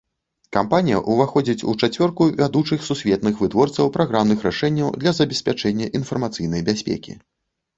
[0.55, 7.13] Кампанія ўваходзіць у чацвёрку вядучых сусветных вытворцаў праграмных рашэнняў для забеспячэння інфармацыйнай бяспекі.